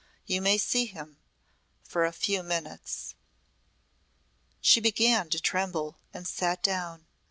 [0.25, 1.17] You may see him
[1.83, 3.13] for a few minutes."
[4.59, 7.05] She began to tremble and sat down.